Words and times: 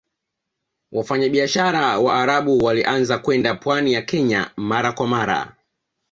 Wafanyabiashara 0.91 1.99
Waarabu 1.99 2.57
walianza 2.57 3.17
kwenda 3.17 3.55
pwani 3.55 3.93
ya 3.93 4.01
Kenya 4.01 4.51
mara 4.55 4.91
kwa 4.91 5.07
mara 5.07 5.55